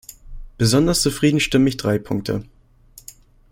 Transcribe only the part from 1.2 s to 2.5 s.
stimmen mich drei Punkte.